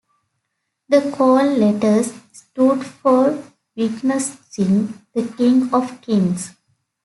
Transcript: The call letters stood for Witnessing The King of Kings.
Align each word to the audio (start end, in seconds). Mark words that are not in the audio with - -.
The 0.89 1.11
call 1.15 1.45
letters 1.45 2.11
stood 2.31 2.83
for 2.83 3.37
Witnessing 3.75 4.99
The 5.13 5.31
King 5.37 5.71
of 5.71 6.01
Kings. 6.01 6.55